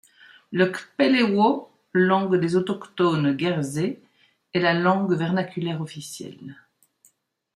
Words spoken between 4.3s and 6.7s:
est la langue vernaculaire officielle.